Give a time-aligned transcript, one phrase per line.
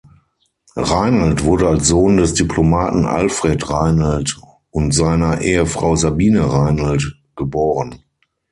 [0.77, 4.35] Reinelt wurde als Sohn des Diplomaten Alfred Reinelt
[4.71, 8.03] und seiner Ehefrau Sabine Reinelt geboren.